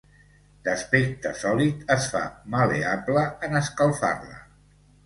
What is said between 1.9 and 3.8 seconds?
es fa mal·leable en